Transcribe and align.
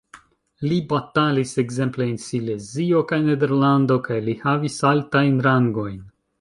Li 0.69 0.77
batalis 0.93 1.51
ekzemple 1.63 2.07
en 2.13 2.17
Silezio 2.23 3.03
kaj 3.13 3.21
Nederlando, 3.29 4.01
kaj 4.09 4.21
li 4.31 4.37
havis 4.47 4.83
altajn 4.95 5.41
rangojn. 5.51 6.05